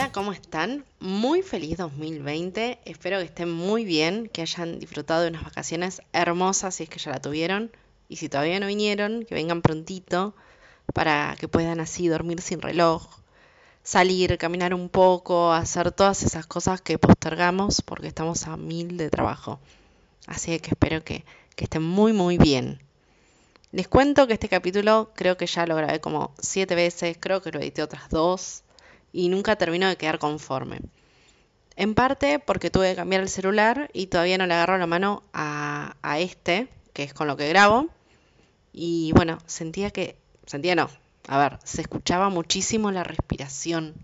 Hola, 0.00 0.12
¿cómo 0.12 0.32
están? 0.32 0.86
Muy 0.98 1.42
feliz 1.42 1.76
2020. 1.76 2.78
Espero 2.86 3.18
que 3.18 3.26
estén 3.26 3.50
muy 3.50 3.84
bien, 3.84 4.30
que 4.32 4.40
hayan 4.40 4.78
disfrutado 4.78 5.20
de 5.20 5.28
unas 5.28 5.44
vacaciones 5.44 6.00
hermosas 6.14 6.74
si 6.74 6.84
es 6.84 6.88
que 6.88 6.98
ya 6.98 7.10
la 7.10 7.20
tuvieron. 7.20 7.70
Y 8.08 8.16
si 8.16 8.30
todavía 8.30 8.58
no 8.60 8.66
vinieron, 8.66 9.26
que 9.26 9.34
vengan 9.34 9.60
prontito 9.60 10.34
para 10.94 11.36
que 11.38 11.48
puedan 11.48 11.80
así 11.80 12.08
dormir 12.08 12.40
sin 12.40 12.62
reloj, 12.62 13.10
salir, 13.82 14.38
caminar 14.38 14.72
un 14.72 14.88
poco, 14.88 15.52
hacer 15.52 15.92
todas 15.92 16.22
esas 16.22 16.46
cosas 16.46 16.80
que 16.80 16.98
postergamos 16.98 17.82
porque 17.82 18.08
estamos 18.08 18.46
a 18.46 18.56
mil 18.56 18.96
de 18.96 19.10
trabajo. 19.10 19.60
Así 20.26 20.58
que 20.60 20.70
espero 20.70 21.04
que, 21.04 21.26
que 21.56 21.64
estén 21.64 21.82
muy, 21.82 22.14
muy 22.14 22.38
bien. 22.38 22.80
Les 23.70 23.86
cuento 23.86 24.26
que 24.26 24.32
este 24.32 24.48
capítulo 24.48 25.10
creo 25.14 25.36
que 25.36 25.44
ya 25.44 25.66
lo 25.66 25.76
grabé 25.76 26.00
como 26.00 26.32
siete 26.40 26.74
veces, 26.74 27.18
creo 27.20 27.42
que 27.42 27.52
lo 27.52 27.60
edité 27.60 27.82
otras 27.82 28.08
dos 28.08 28.62
y 29.12 29.28
nunca 29.28 29.56
termino 29.56 29.88
de 29.88 29.96
quedar 29.96 30.18
conforme. 30.18 30.80
En 31.76 31.94
parte 31.94 32.38
porque 32.38 32.70
tuve 32.70 32.90
que 32.90 32.96
cambiar 32.96 33.22
el 33.22 33.28
celular 33.28 33.90
y 33.92 34.06
todavía 34.06 34.38
no 34.38 34.46
le 34.46 34.54
agarro 34.54 34.78
la 34.78 34.86
mano 34.86 35.22
a, 35.32 35.96
a 36.02 36.18
este, 36.18 36.68
que 36.92 37.04
es 37.04 37.14
con 37.14 37.26
lo 37.26 37.36
que 37.36 37.48
grabo. 37.48 37.88
Y 38.72 39.12
bueno, 39.12 39.38
sentía 39.46 39.90
que, 39.90 40.16
sentía 40.46 40.74
no, 40.74 40.90
a 41.26 41.38
ver, 41.38 41.58
se 41.64 41.80
escuchaba 41.80 42.28
muchísimo 42.28 42.90
la 42.90 43.04
respiración. 43.04 43.94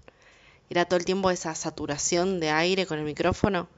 Era 0.70 0.84
todo 0.86 0.98
el 0.98 1.04
tiempo 1.04 1.30
esa 1.30 1.54
saturación 1.54 2.40
de 2.40 2.50
aire 2.50 2.86
con 2.86 2.98
el 2.98 3.04
micrófono. 3.04 3.68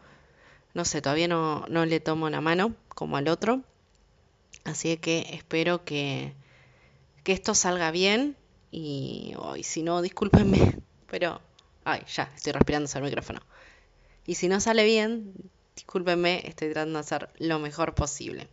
No 0.75 0.85
sé, 0.85 1.03
todavía 1.03 1.29
no, 1.29 1.67
no 1.69 1.85
le 1.85 2.01
tomo 2.01 2.31
la 2.31 2.41
mano 2.41 2.75
como 2.89 3.17
al 3.17 3.29
otro. 3.29 3.63
Así 4.65 4.97
que 4.99 5.27
espero 5.33 5.85
que, 5.85 6.35
que 7.25 7.33
esto 7.33 7.55
salga 7.55 7.91
bien. 7.91 8.37
Y, 8.71 9.35
y 9.57 9.63
si 9.65 9.83
no, 9.83 10.03
discúlpenme 10.03 10.79
pero, 11.11 11.41
ay, 11.85 12.03
ya, 12.13 12.31
estoy 12.35 12.53
respirando 12.53 12.89
sobre 12.89 13.07
el 13.07 13.11
micrófono. 13.11 13.41
Y 14.27 14.35
si 14.35 14.49
no 14.49 14.61
sale 14.61 14.85
bien, 14.85 15.33
discúlpenme, 15.75 16.43
estoy 16.47 16.73
tratando 16.73 16.99
de 16.99 17.01
hacer 17.01 17.29
lo 17.39 17.59
mejor 17.59 17.95
posible. 17.95 18.49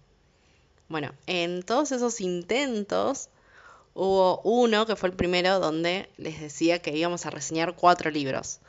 Bueno, 0.88 1.14
en 1.28 1.64
todos 1.64 1.92
esos 1.92 2.22
intentos 2.22 3.30
hubo 3.94 4.42
uno 4.44 4.86
que 4.86 4.96
fue 4.96 5.10
el 5.10 5.16
primero 5.16 5.60
donde 5.60 6.10
les 6.18 6.40
decía 6.40 6.80
que 6.80 6.96
íbamos 6.96 7.26
a 7.26 7.32
reseñar 7.32 7.76
cuatro 7.76 8.12
libros. 8.12 8.60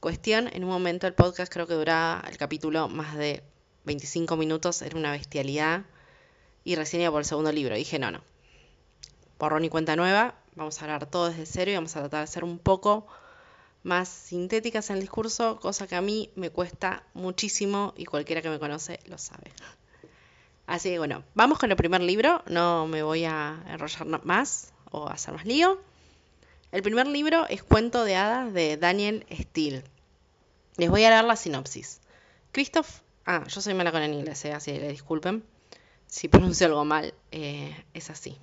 Cuestión, 0.00 0.48
en 0.52 0.64
un 0.64 0.70
momento 0.70 1.06
el 1.06 1.14
podcast 1.14 1.52
creo 1.52 1.66
que 1.66 1.74
duraba 1.74 2.24
el 2.28 2.36
capítulo 2.36 2.88
más 2.88 3.16
de 3.16 3.42
25 3.84 4.36
minutos, 4.36 4.82
era 4.82 4.96
una 4.96 5.12
bestialidad. 5.12 5.84
Y 6.64 6.76
recién 6.76 7.02
iba 7.02 7.10
por 7.10 7.20
el 7.20 7.26
segundo 7.26 7.52
libro. 7.52 7.74
dije, 7.74 7.98
no, 7.98 8.10
no. 8.10 8.22
Porrón 9.38 9.64
y 9.64 9.68
cuenta 9.68 9.96
nueva, 9.96 10.34
Vamos 10.56 10.80
a 10.80 10.84
hablar 10.84 11.06
todo 11.06 11.30
desde 11.30 11.46
cero 11.46 11.70
y 11.72 11.74
vamos 11.74 11.96
a 11.96 12.00
tratar 12.00 12.20
de 12.20 12.26
ser 12.28 12.44
un 12.44 12.58
poco 12.60 13.08
más 13.82 14.08
sintéticas 14.08 14.88
en 14.88 14.96
el 14.96 15.02
discurso, 15.02 15.58
cosa 15.58 15.88
que 15.88 15.96
a 15.96 16.00
mí 16.00 16.30
me 16.36 16.50
cuesta 16.50 17.02
muchísimo 17.12 17.92
y 17.96 18.04
cualquiera 18.04 18.40
que 18.40 18.50
me 18.50 18.60
conoce 18.60 19.00
lo 19.06 19.18
sabe. 19.18 19.50
Así 20.66 20.90
que 20.90 20.98
bueno, 20.98 21.24
vamos 21.34 21.58
con 21.58 21.70
el 21.72 21.76
primer 21.76 22.02
libro, 22.02 22.42
no 22.46 22.86
me 22.86 23.02
voy 23.02 23.24
a 23.24 23.64
enrollar 23.68 24.24
más 24.24 24.72
o 24.92 25.08
hacer 25.08 25.34
más 25.34 25.44
lío. 25.44 25.80
El 26.70 26.82
primer 26.82 27.08
libro 27.08 27.48
es 27.48 27.64
Cuento 27.64 28.04
de 28.04 28.14
Hadas 28.14 28.54
de 28.54 28.76
Daniel 28.76 29.26
Steele. 29.32 29.82
Les 30.76 30.88
voy 30.88 31.02
a 31.02 31.10
dar 31.10 31.24
la 31.24 31.34
sinopsis. 31.34 32.00
Christoph, 32.52 32.88
ah, 33.26 33.42
yo 33.48 33.60
soy 33.60 33.74
mala 33.74 33.90
con 33.90 34.02
el 34.02 34.12
inglés, 34.12 34.44
eh, 34.44 34.52
así 34.52 34.72
le 34.72 34.88
disculpen. 34.88 35.44
Si 36.06 36.28
pronuncio 36.28 36.68
algo 36.68 36.84
mal, 36.84 37.12
eh, 37.32 37.84
es 37.92 38.08
así. 38.10 38.38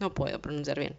No 0.00 0.12
puedo 0.12 0.40
pronunciar 0.40 0.78
bien. 0.78 0.96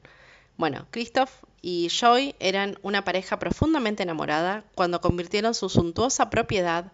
Bueno, 0.58 0.88
Christoph 0.92 1.32
y 1.62 1.90
Joy 1.90 2.36
eran 2.40 2.78
una 2.81 3.03
pareja 3.03 3.40
profundamente 3.40 4.03
enamorada 4.03 4.64
cuando 4.74 5.02
convirtieron 5.02 5.53
su 5.53 5.68
suntuosa 5.68 6.30
propiedad 6.30 6.92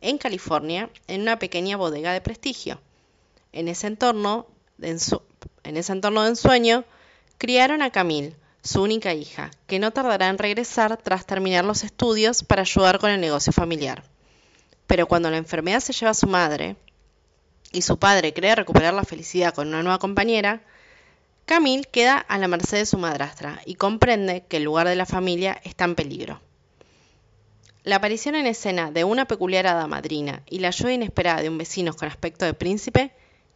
en 0.00 0.18
California 0.18 0.90
en 1.08 1.22
una 1.22 1.38
pequeña 1.38 1.76
bodega 1.76 2.12
de 2.12 2.20
prestigio. 2.20 2.80
En 3.52 3.68
ese 3.68 3.88
entorno 3.88 4.46
de, 4.78 4.96
en 5.64 5.76
ese 5.76 5.92
entorno 5.92 6.22
de 6.22 6.30
ensueño, 6.30 6.84
criaron 7.38 7.82
a 7.82 7.90
Camille, 7.90 8.36
su 8.62 8.82
única 8.82 9.14
hija, 9.14 9.50
que 9.66 9.78
no 9.78 9.90
tardará 9.90 10.28
en 10.28 10.38
regresar 10.38 10.96
tras 10.98 11.26
terminar 11.26 11.64
los 11.64 11.82
estudios 11.82 12.42
para 12.42 12.62
ayudar 12.62 12.98
con 12.98 13.10
el 13.10 13.20
negocio 13.20 13.52
familiar. 13.52 14.04
Pero 14.86 15.06
cuando 15.06 15.30
la 15.30 15.38
enfermedad 15.38 15.80
se 15.80 15.92
lleva 15.92 16.10
a 16.10 16.14
su 16.14 16.26
madre 16.26 16.76
y 17.72 17.82
su 17.82 17.98
padre 17.98 18.34
cree 18.34 18.54
recuperar 18.54 18.92
la 18.94 19.04
felicidad 19.04 19.54
con 19.54 19.68
una 19.68 19.82
nueva 19.82 19.98
compañera, 19.98 20.62
Camille 21.50 21.82
queda 21.82 22.16
a 22.16 22.38
la 22.38 22.46
merced 22.46 22.78
de 22.78 22.86
su 22.86 22.96
madrastra 22.96 23.60
y 23.66 23.74
comprende 23.74 24.44
que 24.48 24.58
el 24.58 24.62
lugar 24.62 24.86
de 24.86 24.94
la 24.94 25.04
familia 25.04 25.60
está 25.64 25.84
en 25.84 25.96
peligro. 25.96 26.40
La 27.82 27.96
aparición 27.96 28.36
en 28.36 28.46
escena 28.46 28.92
de 28.92 29.02
una 29.02 29.24
peculiar 29.24 29.66
hada 29.66 29.88
madrina 29.88 30.44
y 30.48 30.60
la 30.60 30.68
ayuda 30.68 30.92
inesperada 30.92 31.42
de 31.42 31.48
un 31.48 31.58
vecino 31.58 31.92
con 31.92 32.06
aspecto 32.06 32.44
de 32.44 32.54
príncipe 32.54 33.10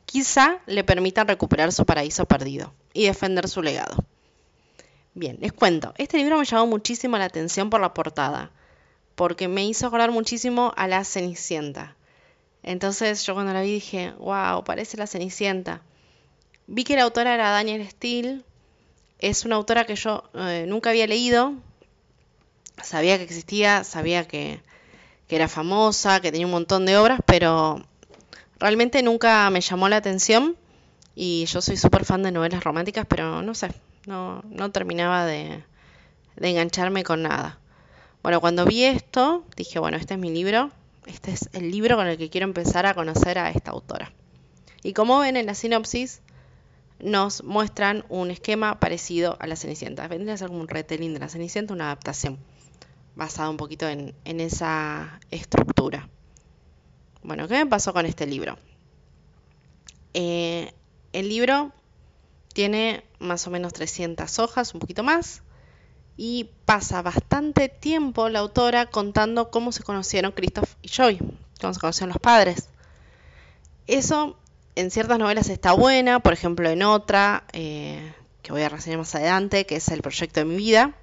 quizá 0.06 0.58
le 0.66 0.82
permitan 0.82 1.28
recuperar 1.28 1.72
su 1.72 1.86
paraíso 1.86 2.24
perdido 2.24 2.74
y 2.94 3.04
defender 3.06 3.48
su 3.48 3.62
legado. 3.62 4.04
Bien, 5.14 5.36
les 5.40 5.52
cuento, 5.52 5.94
este 5.96 6.16
libro 6.16 6.36
me 6.36 6.44
llamó 6.44 6.66
muchísimo 6.66 7.16
la 7.16 7.26
atención 7.26 7.70
por 7.70 7.80
la 7.80 7.94
portada, 7.94 8.50
porque 9.14 9.46
me 9.46 9.64
hizo 9.66 9.86
acordar 9.86 10.10
muchísimo 10.10 10.72
a 10.76 10.88
la 10.88 11.04
Cenicienta. 11.04 11.94
Entonces 12.64 13.24
yo 13.24 13.34
cuando 13.34 13.52
la 13.52 13.62
vi 13.62 13.74
dije, 13.74 14.14
wow, 14.18 14.64
parece 14.64 14.96
la 14.96 15.06
Cenicienta. 15.06 15.82
Vi 16.66 16.84
que 16.84 16.96
la 16.96 17.02
autora 17.02 17.34
era 17.34 17.50
Daniel 17.50 17.86
Steele. 17.88 18.42
Es 19.18 19.44
una 19.44 19.56
autora 19.56 19.84
que 19.84 19.96
yo 19.96 20.24
eh, 20.34 20.64
nunca 20.68 20.90
había 20.90 21.06
leído. 21.06 21.54
Sabía 22.82 23.16
que 23.16 23.24
existía, 23.24 23.84
sabía 23.84 24.26
que, 24.26 24.60
que 25.28 25.36
era 25.36 25.48
famosa, 25.48 26.20
que 26.20 26.32
tenía 26.32 26.46
un 26.46 26.52
montón 26.52 26.86
de 26.86 26.96
obras, 26.98 27.20
pero 27.24 27.82
realmente 28.58 29.02
nunca 29.02 29.48
me 29.50 29.60
llamó 29.60 29.88
la 29.88 29.96
atención. 29.96 30.56
Y 31.14 31.44
yo 31.46 31.60
soy 31.60 31.76
súper 31.76 32.04
fan 32.04 32.22
de 32.22 32.32
novelas 32.32 32.64
románticas, 32.64 33.06
pero 33.08 33.40
no 33.40 33.54
sé, 33.54 33.68
no, 34.06 34.42
no 34.48 34.72
terminaba 34.72 35.24
de, 35.24 35.62
de 36.36 36.50
engancharme 36.50 37.04
con 37.04 37.22
nada. 37.22 37.58
Bueno, 38.22 38.40
cuando 38.40 38.64
vi 38.64 38.84
esto, 38.84 39.44
dije, 39.56 39.78
bueno, 39.78 39.96
este 39.96 40.14
es 40.14 40.20
mi 40.20 40.30
libro, 40.30 40.70
este 41.06 41.30
es 41.30 41.50
el 41.52 41.70
libro 41.70 41.96
con 41.96 42.06
el 42.08 42.18
que 42.18 42.30
quiero 42.30 42.46
empezar 42.46 42.86
a 42.86 42.94
conocer 42.94 43.38
a 43.38 43.50
esta 43.50 43.70
autora. 43.70 44.12
Y 44.82 44.92
como 44.92 45.20
ven 45.20 45.36
en 45.36 45.46
la 45.46 45.54
sinopsis, 45.54 46.20
nos 47.04 47.44
muestran 47.44 48.04
un 48.08 48.30
esquema 48.30 48.80
parecido 48.80 49.36
a 49.38 49.46
la 49.46 49.56
Cenicienta. 49.56 50.08
Vendría 50.08 50.34
a 50.34 50.38
ser 50.38 50.48
como 50.48 50.60
un 50.60 50.68
retelling 50.68 51.12
de 51.12 51.20
la 51.20 51.28
Cenicienta, 51.28 51.74
una 51.74 51.84
adaptación 51.84 52.38
basada 53.14 53.50
un 53.50 53.58
poquito 53.58 53.86
en, 53.86 54.14
esa 54.24 55.20
estructura. 55.30 56.08
Bueno, 57.22 57.46
¿qué 57.46 57.62
me 57.62 57.66
pasó 57.66 57.92
con 57.92 58.06
este 58.06 58.26
libro? 58.26 58.58
Eh, 60.14 60.72
el 61.12 61.28
libro 61.28 61.72
tiene 62.54 63.04
más 63.18 63.46
o 63.46 63.50
menos 63.50 63.74
300 63.74 64.38
hojas, 64.38 64.72
un 64.72 64.80
poquito 64.80 65.02
más, 65.02 65.42
y 66.16 66.48
pasa 66.64 67.02
bastante 67.02 67.68
tiempo 67.68 68.30
la 68.30 68.38
autora 68.38 68.86
contando 68.86 69.50
cómo 69.50 69.72
se 69.72 69.82
conocieron 69.82 70.32
Christoph 70.32 70.74
y 70.80 70.88
Joy, 70.88 71.18
cómo 71.60 71.74
se 71.74 71.80
conocieron 71.80 72.10
los 72.10 72.18
padres. 72.18 72.70
Eso 73.86 74.38
en 74.76 74.90
ciertas 74.90 75.18
novelas 75.18 75.48
está 75.48 75.72
buena, 75.72 76.20
por 76.20 76.32
ejemplo 76.32 76.68
en 76.68 76.82
otra, 76.82 77.44
eh, 77.52 78.12
que 78.42 78.52
voy 78.52 78.62
a 78.62 78.68
reseñar 78.68 78.98
más 78.98 79.14
adelante, 79.14 79.66
que 79.66 79.76
es 79.76 79.88
El 79.88 80.02
proyecto 80.02 80.40
de 80.40 80.46
mi 80.46 80.56
vida, 80.56 80.94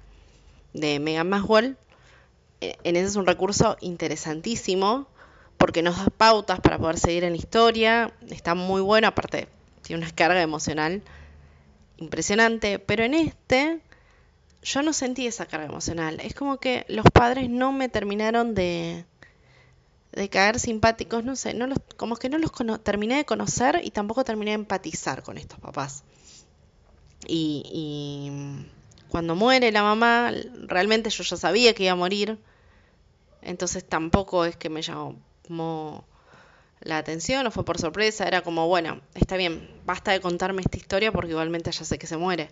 de 0.74 1.00
Megan 1.00 1.28
Maswell. 1.28 1.76
Eh, 2.60 2.76
en 2.84 2.96
ese 2.96 3.06
es 3.06 3.16
un 3.16 3.26
recurso 3.26 3.76
interesantísimo, 3.80 5.08
porque 5.56 5.82
nos 5.82 5.96
da 5.96 6.06
pautas 6.10 6.60
para 6.60 6.78
poder 6.78 6.98
seguir 6.98 7.24
en 7.24 7.32
la 7.32 7.38
historia, 7.38 8.12
está 8.30 8.54
muy 8.54 8.80
bueno, 8.80 9.08
aparte 9.08 9.48
tiene 9.82 10.02
una 10.02 10.12
carga 10.12 10.40
emocional 10.40 11.02
impresionante, 11.96 12.78
pero 12.78 13.04
en 13.04 13.14
este 13.14 13.80
yo 14.62 14.82
no 14.82 14.92
sentí 14.92 15.26
esa 15.26 15.46
carga 15.46 15.66
emocional, 15.66 16.20
es 16.20 16.34
como 16.34 16.58
que 16.58 16.84
los 16.88 17.04
padres 17.12 17.50
no 17.50 17.72
me 17.72 17.88
terminaron 17.88 18.54
de 18.54 19.04
de 20.12 20.28
caer 20.28 20.60
simpáticos, 20.60 21.24
no 21.24 21.36
sé, 21.36 21.54
no 21.54 21.66
los, 21.66 21.78
como 21.96 22.16
que 22.16 22.28
no 22.28 22.38
los 22.38 22.52
terminé 22.82 23.16
de 23.16 23.24
conocer 23.24 23.80
y 23.82 23.90
tampoco 23.90 24.24
terminé 24.24 24.50
de 24.50 24.56
empatizar 24.56 25.22
con 25.22 25.38
estos 25.38 25.58
papás. 25.58 26.04
Y, 27.26 27.62
y, 27.72 28.68
cuando 29.08 29.34
muere 29.34 29.72
la 29.72 29.82
mamá, 29.82 30.32
realmente 30.66 31.10
yo 31.10 31.22
ya 31.22 31.36
sabía 31.36 31.74
que 31.74 31.84
iba 31.84 31.92
a 31.92 31.96
morir, 31.96 32.38
entonces 33.42 33.84
tampoco 33.84 34.44
es 34.44 34.56
que 34.56 34.70
me 34.70 34.82
llamó 34.82 36.04
la 36.80 36.98
atención 36.98 37.46
o 37.46 37.50
fue 37.50 37.64
por 37.64 37.78
sorpresa, 37.78 38.26
era 38.26 38.42
como, 38.42 38.68
bueno, 38.68 39.00
está 39.14 39.36
bien, 39.36 39.68
basta 39.84 40.12
de 40.12 40.20
contarme 40.20 40.62
esta 40.62 40.76
historia 40.76 41.12
porque 41.12 41.30
igualmente 41.30 41.70
ya 41.70 41.84
sé 41.84 41.98
que 41.98 42.06
se 42.06 42.16
muere. 42.16 42.50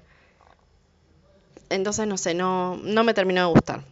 Entonces, 1.68 2.06
no 2.06 2.16
sé, 2.16 2.34
no, 2.34 2.76
no 2.76 3.04
me 3.04 3.14
terminó 3.14 3.46
de 3.46 3.52
gustar. 3.52 3.84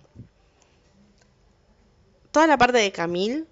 Toda 2.32 2.46
la 2.46 2.58
parte 2.58 2.78
de 2.78 2.92
Camille 2.92 3.46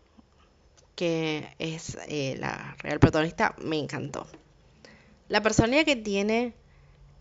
que 0.96 1.54
es 1.58 1.96
eh, 2.08 2.36
la 2.38 2.74
real 2.80 2.98
protagonista, 2.98 3.54
me 3.58 3.78
encantó. 3.78 4.26
La 5.28 5.42
personalidad 5.42 5.84
que 5.84 5.96
tiene 5.96 6.54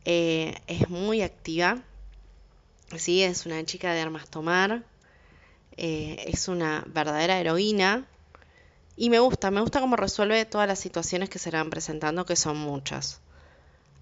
eh, 0.06 0.56
es 0.68 0.89
muy 0.89 1.22
activa. 1.22 1.83
Sí, 2.98 3.22
es 3.22 3.45
una 3.45 3.63
chica 3.66 3.94
de 3.94 4.01
armas 4.01 4.30
tomar. 4.30 4.83
Eh, 5.77 6.24
es 6.27 6.48
una 6.48 6.86
verdadera 6.88 7.38
heroína 7.38 8.07
y 8.95 9.10
me 9.10 9.19
gusta, 9.19 9.51
me 9.51 9.60
gusta 9.60 9.81
cómo 9.81 9.98
resuelve 9.98 10.45
todas 10.45 10.68
las 10.68 10.80
situaciones 10.80 11.30
que 11.30 11.39
se 11.39 11.51
van 11.51 11.69
presentando, 11.69 12.25
que 12.25 12.38
son 12.38 12.57
muchas. 12.57 13.19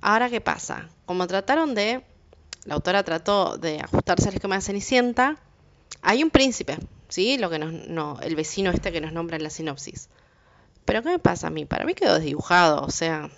Ahora, 0.02 0.30
¿qué 0.30 0.40
pasa? 0.40 0.90
Como 1.06 1.26
trataron 1.26 1.74
de, 1.74 2.04
la 2.66 2.76
autora 2.76 3.04
trató 3.04 3.58
de 3.58 3.80
ajustarse 3.80 4.30
al 4.30 4.36
esquema 4.36 4.56
de 4.56 4.62
Cenicienta, 4.62 5.38
hay 6.02 6.24
un 6.24 6.30
príncipe, 6.30 6.78
¿sí? 7.14 7.38
Lo 7.38 7.52
que 7.52 7.60
nos, 7.60 7.72
no, 7.72 8.20
el 8.22 8.36
vecino 8.36 8.72
este 8.72 8.92
que 8.92 9.00
nos 9.00 9.14
nombra 9.14 9.38
en 9.38 9.44
la 9.44 9.52
sinopsis. 9.52 10.10
Pero 10.84 11.04
¿qué 11.04 11.10
me 11.10 11.20
pasa 11.20 11.48
a 11.48 11.50
mí? 11.52 11.64
Para 11.64 11.86
mí 11.86 11.94
quedó 11.94 12.16
desdibujado, 12.16 12.84
o 12.84 12.90
sea, 12.90 13.30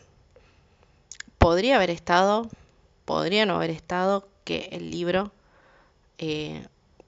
podría 1.37 1.75
haber 1.75 1.89
estado, 1.89 2.49
podría 3.03 3.45
no 3.45 3.55
haber 3.55 3.71
estado 3.71 4.29
que 4.45 4.69
el 4.71 4.91
libro, 4.91 5.33
eh, 6.19 6.65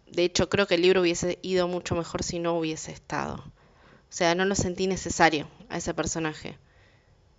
de 0.08 0.26
hecho 0.26 0.50
creo 0.50 0.68
que 0.68 0.76
el 0.76 0.82
libro 0.82 1.02
hubiese 1.02 1.40
ido 1.42 1.70
mucho 1.70 1.96
mejor 1.96 2.22
si 2.22 2.38
no 2.38 2.58
hubiese 2.58 2.92
estado. 2.92 3.36
O 3.36 4.14
sea, 4.18 4.36
no 4.36 4.44
lo 4.44 4.56
sentí 4.56 4.88
necesario 4.88 5.48
a 5.70 5.78
ese 5.78 5.94
personaje. 5.94 6.58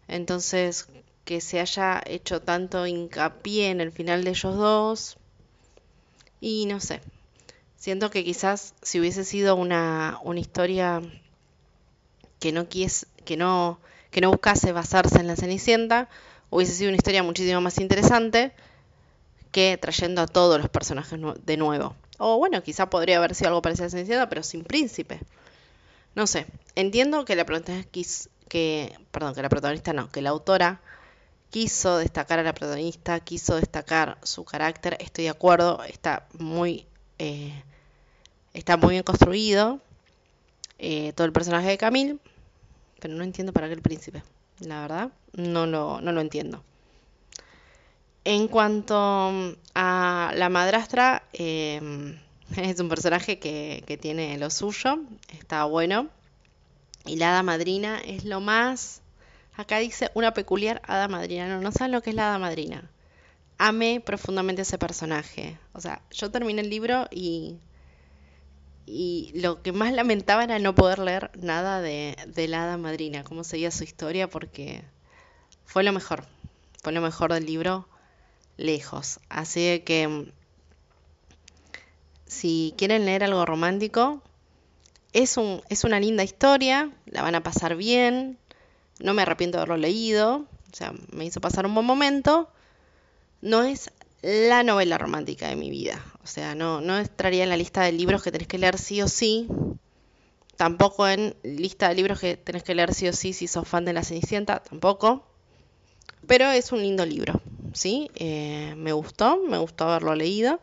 Entonces, 0.09 0.89
que 1.27 1.43
se 1.43 1.61
haya 1.61 2.03
hecho 2.07 2.41
tanto 2.41 2.87
hincapié 2.87 3.69
en 3.69 3.83
el 3.83 3.93
final 3.93 4.25
de 4.25 4.31
ellos 4.31 4.57
dos, 4.57 5.19
y 6.41 6.65
no 6.65 6.81
sé, 6.81 7.03
siento 7.79 8.11
que 8.11 8.25
quizás 8.25 8.75
si 8.83 9.01
hubiese 9.01 9.25
sido 9.25 9.57
una, 9.57 10.19
una 10.23 10.41
historia 10.41 11.01
que 12.41 12.53
no, 12.53 12.69
quies, 12.69 13.07
que, 13.25 13.37
no, 13.37 13.79
que 14.11 14.21
no 14.21 14.31
buscase 14.31 14.73
basarse 14.73 15.19
en 15.19 15.27
la 15.27 15.37
Cenicienta, 15.37 16.09
hubiese 16.51 16.75
sido 16.75 16.91
una 16.91 16.97
historia 16.97 17.23
muchísimo 17.23 17.61
más 17.61 17.79
interesante 17.79 18.53
que 19.53 19.79
trayendo 19.81 20.21
a 20.21 20.27
todos 20.27 20.61
los 20.61 20.69
personajes 20.69 21.19
de 21.45 21.57
nuevo. 21.57 21.97
O 22.19 22.37
bueno, 22.39 22.63
quizá 22.63 22.91
podría 22.91 23.19
haber 23.19 23.35
sido 23.35 23.49
algo 23.49 23.63
parecido 23.63 23.85
a 23.85 23.87
la 23.87 23.91
Cenicienta, 23.93 24.29
pero 24.29 24.43
sin 24.43 24.65
príncipe. 24.65 25.21
No 26.15 26.27
sé, 26.27 26.47
entiendo 26.75 27.25
que 27.25 27.37
la 27.37 27.47
protagonista, 27.47 28.29
que, 28.49 28.99
perdón, 29.13 29.35
que 29.35 29.43
la 29.43 29.49
protagonista 29.49 29.93
no, 29.93 30.11
que 30.11 30.21
la 30.21 30.31
autora 30.31 30.81
quiso 31.51 31.99
destacar 31.99 32.41
a 32.41 32.43
la 32.43 32.53
protagonista, 32.53 33.21
quiso 33.21 33.57
destacar 33.57 34.19
su 34.23 34.45
carácter, 34.45 34.97
estoy 35.01 35.25
de 35.25 35.31
acuerdo, 35.31 35.83
está 35.85 36.27
muy, 36.39 36.87
eh, 37.19 37.63
está 38.55 38.77
muy 38.77 38.91
bien 38.91 39.03
construido 39.03 39.81
eh, 40.79 41.13
todo 41.15 41.27
el 41.27 41.33
personaje 41.33 41.69
de 41.69 41.79
Camille, 41.79 42.19
pero 43.01 43.15
no 43.15 43.25
entiendo 43.25 43.53
para 43.53 43.69
qué 43.69 43.75
el 43.75 43.83
príncipe, 43.83 44.23
la 44.61 44.83
verdad, 44.83 45.11
no 45.33 45.67
lo, 45.67 46.01
no 46.01 46.13
lo 46.13 46.21
entiendo. 46.21 46.63
En 48.25 48.49
cuanto 48.49 49.57
a 49.75 50.33
la 50.37 50.49
madrastra, 50.49 51.23
eh, 51.33 52.17
es 52.57 52.81
un 52.81 52.89
personaje 52.89 53.39
que, 53.39 53.83
que, 53.87 53.97
tiene 53.97 54.39
lo 54.39 54.51
suyo, 54.51 55.01
está 55.33 55.65
bueno. 55.65 56.09
Y 57.07 57.17
la 57.17 57.31
hada 57.31 57.43
madrina 57.43 57.99
es 58.05 58.25
lo 58.25 58.41
más... 58.41 59.01
Acá 59.57 59.79
dice 59.79 60.11
una 60.15 60.35
peculiar 60.35 60.83
hada 60.87 61.09
madrina. 61.09 61.49
No, 61.49 61.61
no 61.61 61.73
saben 61.73 61.93
lo 61.93 62.03
que 62.03 62.11
es 62.11 62.17
la 62.17 62.29
hada 62.29 62.39
madrina. 62.39 62.89
Amé 63.57 64.01
profundamente 64.01 64.63
ese 64.63 64.79
personaje. 64.79 65.59
O 65.73 65.81
sea, 65.81 66.03
yo 66.11 66.31
terminé 66.31 66.61
el 66.61 66.71
libro 66.71 67.09
y 67.11 67.57
y 68.91 69.33
lo 69.35 69.63
que 69.63 69.73
más 69.73 69.93
lamentaba 69.93 70.45
era 70.45 70.59
no 70.59 70.75
poder 70.75 70.99
leer 70.99 71.31
nada 71.39 71.83
de, 71.83 72.17
la 72.49 72.65
hada 72.65 72.79
madrina, 72.79 73.23
cómo 73.23 73.45
seguía 73.45 73.71
su 73.71 73.85
historia, 73.85 74.31
porque 74.31 74.83
fue 75.67 75.83
lo 75.85 75.93
mejor, 75.93 76.25
fue 76.83 76.93
lo 76.93 77.03
mejor 77.03 77.35
del 77.35 77.45
libro 77.45 77.87
lejos. 78.57 79.21
Así 79.29 79.81
que 79.81 80.33
si 82.25 82.75
quieren 82.79 83.05
leer 83.05 83.25
algo 83.25 83.45
romántico, 83.45 84.23
es, 85.13 85.37
un, 85.37 85.63
es 85.69 85.85
una 85.85 86.01
linda 86.01 86.25
historia, 86.25 86.91
la 87.07 87.23
van 87.23 87.35
a 87.35 87.43
pasar 87.43 87.77
bien, 87.77 88.39
no 89.01 89.13
me 89.13 89.23
arrepiento 89.23 89.59
de 89.59 89.63
haberlo 89.63 89.77
leído, 89.77 90.47
o 90.73 90.77
sea, 90.77 90.95
me 91.13 91.27
hizo 91.27 91.43
pasar 91.43 91.67
un 91.67 91.75
buen 91.75 91.87
momento. 91.87 92.49
No 93.43 93.63
es 93.63 93.91
la 94.23 94.63
novela 94.63 94.99
romántica 94.99 95.49
de 95.49 95.57
mi 95.57 95.71
vida. 95.71 96.03
Sea, 96.29 96.55
no, 96.55 96.83
no 96.83 96.99
entraría 96.99 97.45
en 97.45 97.49
la 97.49 97.57
lista 97.57 97.83
de 97.83 97.93
libros 97.93 98.23
que 98.23 98.31
tenés 98.31 98.47
que 98.47 98.59
leer 98.59 98.77
sí 98.77 99.01
o 99.01 99.09
sí. 99.09 99.49
Tampoco 100.57 101.09
en 101.09 101.35
lista 101.43 101.89
de 101.89 101.95
libros 101.95 102.21
que 102.21 102.37
tenés 102.37 102.63
que 102.63 102.75
leer 102.75 102.93
sí 102.93 103.09
o 103.09 103.15
sí 103.15 103.33
si 103.33 103.49
sos 103.49 103.67
fan 103.67 103.87
de 103.87 103.95
La 103.95 104.05
Cenicienta, 104.05 104.63
tampoco. 104.63 105.25
Pero 106.27 106.51
es 106.51 106.71
un 106.71 106.83
lindo 106.83 107.07
libro, 107.07 107.41
¿sí? 107.73 108.11
Eh, 108.15 108.75
me 108.77 108.93
gustó, 108.93 109.39
me 109.49 109.57
gustó 109.57 109.85
haberlo 109.85 110.15
leído, 110.15 110.61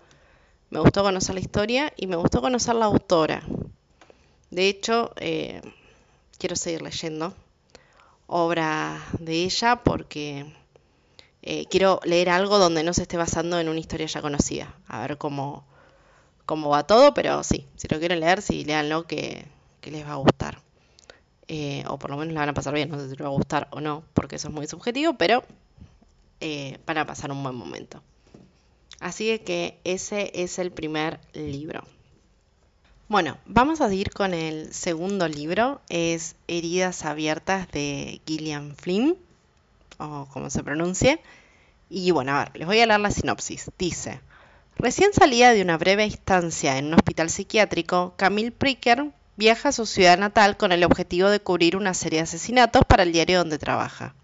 me 0.70 0.80
gustó 0.80 1.02
conocer 1.02 1.34
la 1.34 1.42
historia 1.42 1.92
y 1.98 2.06
me 2.06 2.16
gustó 2.16 2.42
conocer 2.42 2.76
la 2.76 2.86
autora. 2.86 3.42
De 4.52 4.68
hecho, 4.70 5.14
eh, 5.16 5.62
quiero 6.38 6.56
seguir 6.56 6.84
leyendo 6.84 7.34
obra 8.28 9.04
de 9.18 9.44
ella 9.44 9.82
porque 9.84 10.46
eh, 11.46 11.68
quiero 11.70 12.00
leer 12.04 12.30
algo 12.30 12.58
donde 12.58 12.84
no 12.84 12.94
se 12.94 13.04
esté 13.04 13.18
basando 13.18 13.60
en 13.60 13.70
una 13.70 13.80
historia 13.80 14.08
ya 14.08 14.22
conocida. 14.22 14.76
A 14.88 15.00
ver 15.02 15.18
cómo, 15.20 15.64
cómo 16.48 16.70
va 16.70 16.88
todo, 16.88 17.14
pero 17.14 17.44
sí, 17.44 17.68
si 17.76 17.88
lo 17.88 18.00
quieren 18.00 18.20
leer, 18.20 18.42
sí, 18.42 18.66
léanlo 18.66 19.06
que, 19.06 19.46
que 19.80 19.92
les 19.92 20.06
va 20.06 20.14
a 20.14 20.16
gustar. 20.16 20.60
Eh, 21.48 21.84
o 21.88 22.00
por 22.00 22.10
lo 22.10 22.18
menos 22.18 22.34
la 22.34 22.40
van 22.40 22.50
a 22.50 22.54
pasar 22.56 22.74
bien, 22.74 22.90
no 22.90 22.98
sé 22.98 23.04
si 23.04 23.12
les 23.12 23.22
va 23.22 23.28
a 23.28 23.30
gustar 23.30 23.68
o 23.72 23.80
no, 23.80 24.04
porque 24.16 24.38
eso 24.38 24.48
es 24.48 24.54
muy 24.56 24.66
subjetivo, 24.66 25.14
pero 25.14 25.44
eh, 26.40 26.80
van 26.88 26.98
a 26.98 27.06
pasar 27.06 27.32
un 27.32 27.44
buen 27.44 27.56
momento. 27.56 28.02
Así 29.00 29.38
que 29.40 29.78
ese 29.84 30.32
es 30.34 30.58
el 30.58 30.72
primer 30.72 31.20
libro. 31.34 31.84
Bueno, 33.08 33.38
vamos 33.46 33.82
a 33.82 33.94
ir 33.94 34.10
con 34.10 34.34
el 34.34 34.74
segundo 34.74 35.28
libro, 35.28 35.80
es 35.90 36.36
Heridas 36.48 37.06
Abiertas 37.06 37.70
de 37.72 38.20
Gillian 38.26 38.76
Flynn 38.76 39.16
o 39.98 40.28
como 40.32 40.50
se 40.50 40.64
pronuncie. 40.64 41.22
Y 41.90 42.12
bueno, 42.12 42.34
a 42.34 42.46
ver, 42.46 42.58
les 42.58 42.68
voy 42.68 42.80
a 42.80 42.86
leer 42.86 43.00
la 43.00 43.12
sinopsis. 43.12 43.72
Dice, 43.78 44.20
recién 44.78 45.14
salida 45.14 45.54
de 45.54 45.62
una 45.62 45.78
breve 45.78 46.06
estancia 46.06 46.78
en 46.78 46.88
un 46.88 46.96
hospital 46.96 47.30
psiquiátrico, 47.30 48.14
Camille 48.18 48.52
Pricker 48.52 49.12
viaja 49.38 49.70
a 49.70 49.72
su 49.72 49.86
ciudad 49.86 50.18
natal 50.18 50.58
con 50.58 50.72
el 50.72 50.84
objetivo 50.84 51.30
de 51.30 51.40
cubrir 51.40 51.76
una 51.76 51.94
serie 51.94 52.20
de 52.20 52.24
asesinatos 52.24 52.84
para 52.88 53.04
el 53.04 53.12
diario 53.12 53.40
donde 53.40 53.58
trabaja. 53.58 54.16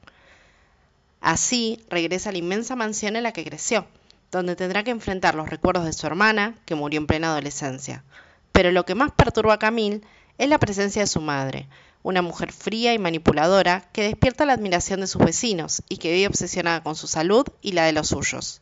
Así, 1.19 1.83
regresa 1.90 2.30
a 2.30 2.31
la 2.31 2.40
inmensa 2.40 2.75
mansión 2.75 3.16
en 3.16 3.23
la 3.23 3.31
que 3.31 3.44
creció, 3.44 3.85
donde 4.31 4.56
tendrá 4.56 4.83
que 4.83 4.92
enfrentar 4.92 5.35
los 5.35 5.49
recuerdos 5.49 5.85
de 5.85 5.94
su 5.94 6.07
hermana, 6.07 6.56
que 6.66 6.75
murió 6.75 6.99
en 6.99 7.07
plena 7.07 7.31
adolescencia. 7.31 8.04
Pero 8.51 8.71
lo 8.71 8.85
que 8.85 8.95
más 8.95 9.11
perturba 9.11 9.54
a 9.54 9.59
Camille 9.59 10.01
es 10.37 10.49
la 10.49 10.57
presencia 10.57 11.04
de 11.04 11.07
su 11.07 11.21
madre, 11.21 11.68
una 12.04 12.22
mujer 12.22 12.52
fría 12.52 12.94
y 12.94 13.00
manipuladora 13.00 13.90
que 13.92 14.04
despierta 14.04 14.46
la 14.46 14.54
admiración 14.54 15.02
de 15.02 15.08
sus 15.08 15.24
vecinos 15.24 15.84
y 15.90 15.98
que 15.98 16.12
vive 16.12 16.28
obsesionada 16.28 16.84
con 16.84 16.96
su 16.96 17.08
salud 17.08 17.46
y 17.62 17.74
la 17.74 17.86
de 17.86 17.94
los 17.94 18.10
suyos. 18.10 18.62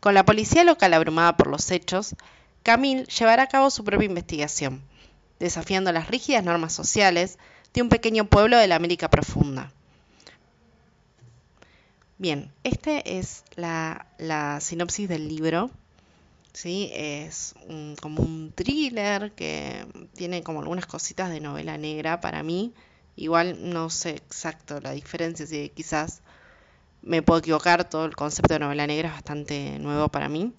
Con 0.00 0.14
la 0.14 0.24
policía 0.24 0.64
local 0.64 0.94
abrumada 0.94 1.36
por 1.36 1.46
los 1.46 1.70
hechos, 1.70 2.16
Camille 2.62 3.04
llevará 3.04 3.44
a 3.44 3.48
cabo 3.48 3.70
su 3.70 3.84
propia 3.84 4.06
investigación, 4.06 4.82
desafiando 5.38 5.92
las 5.92 6.08
rígidas 6.08 6.44
normas 6.44 6.72
sociales 6.72 7.38
de 7.72 7.82
un 7.82 7.88
pequeño 7.88 8.24
pueblo 8.26 8.56
de 8.58 8.66
la 8.66 8.76
América 8.76 9.10
profunda. 9.10 9.72
Bien, 12.18 12.52
este 12.62 13.18
es 13.18 13.44
la, 13.56 14.06
la 14.18 14.60
sinopsis 14.60 15.08
del 15.08 15.28
libro. 15.28 15.70
¿Sí? 16.52 16.90
Es 16.94 17.54
como 18.00 18.22
un 18.22 18.52
thriller 18.54 19.32
que 19.32 19.86
tiene 20.14 20.42
como 20.42 20.60
algunas 20.60 20.86
cositas 20.86 21.30
de 21.30 21.40
novela 21.40 21.78
negra 21.78 22.20
para 22.20 22.42
mí. 22.42 22.74
Igual 23.16 23.70
no 23.72 23.90
sé 23.90 24.10
exacto 24.10 24.80
la 24.80 24.92
diferencia, 24.92 25.46
si 25.46 25.68
quizás 25.70 26.22
me 27.02 27.22
puedo 27.22 27.40
equivocar, 27.40 27.88
todo 27.88 28.04
el 28.06 28.16
concepto 28.16 28.54
de 28.54 28.60
novela 28.60 28.86
negra 28.86 29.08
es 29.08 29.14
bastante 29.14 29.78
nuevo 29.78 30.08
para 30.08 30.28
mí. 30.28 30.52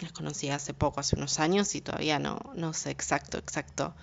Las 0.00 0.12
conocí 0.12 0.48
hace 0.48 0.72
poco, 0.74 1.00
hace 1.00 1.16
unos 1.16 1.38
años, 1.40 1.74
y 1.74 1.80
todavía 1.82 2.18
no, 2.18 2.38
no 2.54 2.72
sé 2.72 2.90
exacto, 2.90 3.38
exacto 3.38 3.94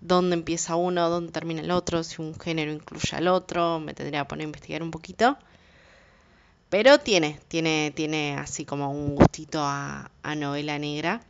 dónde 0.00 0.34
empieza 0.34 0.76
uno, 0.76 1.08
dónde 1.08 1.32
termina 1.32 1.60
el 1.62 1.70
otro, 1.70 2.02
si 2.04 2.20
un 2.22 2.38
género 2.38 2.72
incluye 2.72 3.16
al 3.16 3.28
otro, 3.28 3.80
me 3.80 3.94
tendría 3.94 4.20
que 4.20 4.28
poner 4.28 4.44
a 4.44 4.48
investigar 4.48 4.82
un 4.82 4.90
poquito. 4.90 5.38
Pero 6.68 6.98
tiene, 6.98 7.40
tiene, 7.48 7.92
tiene 7.94 8.36
así 8.36 8.64
como 8.64 8.90
un 8.90 9.14
gustito 9.14 9.60
a, 9.62 10.10
novela 10.36 10.78
negra. 10.78 11.22